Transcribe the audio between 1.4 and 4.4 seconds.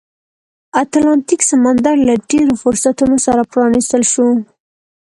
سمندر له لا ډېرو فرصتونو سره پرانیستل شو.